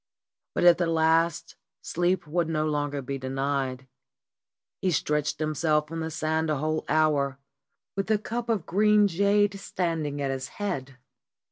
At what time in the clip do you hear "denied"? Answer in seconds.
3.19-3.87